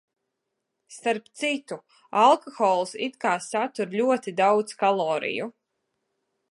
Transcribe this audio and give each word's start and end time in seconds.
Starp 0.93 1.27
citu, 1.41 1.77
alkohols 2.23 2.95
it 3.09 3.21
kā 3.27 3.35
satur 3.49 3.95
ļoti 4.01 4.35
daudz 4.43 4.79
kaloriju. 4.83 5.53